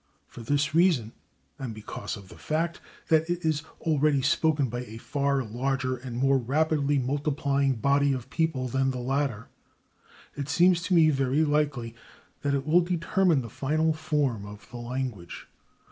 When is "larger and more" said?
5.43-6.39